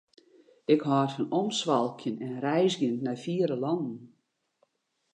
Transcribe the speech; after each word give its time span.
Ik 0.73 0.81
hâld 0.87 1.11
fan 1.15 1.33
omswalkjen 1.39 2.15
en 2.27 2.35
reizgjen 2.45 2.97
nei 3.05 3.17
fiere 3.23 3.57
lannen. 3.63 3.99